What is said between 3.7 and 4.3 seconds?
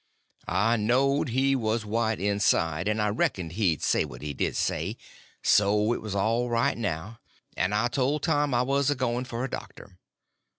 say what